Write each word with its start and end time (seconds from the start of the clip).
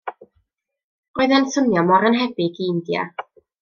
Roedd 1.19 1.35
e'n 1.41 1.47
swnio 1.57 1.87
mor 1.93 2.09
annhebyg 2.11 2.67
i 2.67 2.75
India. 2.75 3.09